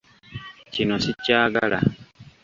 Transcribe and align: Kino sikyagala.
Kino 0.73 0.95
sikyagala. 1.03 1.79